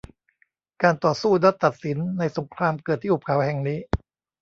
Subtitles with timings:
[0.81, 3.79] การต่อสู้นัดตัดสินในสงครามเกิดที่หุบเขาแห่งนี้